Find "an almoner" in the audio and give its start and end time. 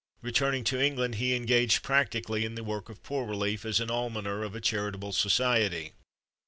3.79-4.41